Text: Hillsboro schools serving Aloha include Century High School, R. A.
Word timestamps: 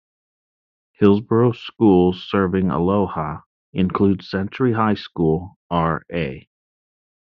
Hillsboro 0.93 1.51
schools 1.51 2.23
serving 2.27 2.71
Aloha 2.71 3.41
include 3.71 4.23
Century 4.23 4.73
High 4.73 4.95
School, 4.95 5.59
R. 5.69 6.01
A. 6.11 6.49